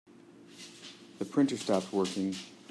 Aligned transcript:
The 1.19 1.25
printer 1.25 1.57
stopped 1.57 1.93
working. 1.93 2.35